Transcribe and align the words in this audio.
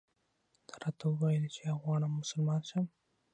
ده 0.67 0.73
راته 0.81 1.05
وویل 1.09 1.45
چې 1.53 1.59
ایا 1.65 1.73
غواړم 1.81 2.11
مسلمان 2.21 2.61
شم. 2.69 2.85